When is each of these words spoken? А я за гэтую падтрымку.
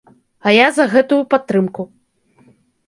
А 0.45 0.53
я 0.55 0.67
за 0.79 0.85
гэтую 0.93 1.21
падтрымку. 1.35 1.89